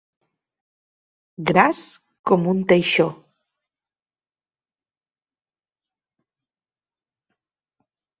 Gras 1.49 1.81
com 2.29 2.47
un 2.53 2.63
teixó. 2.71 3.05